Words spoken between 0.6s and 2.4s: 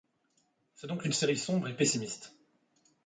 C'est donc une série sombre et pessimiste.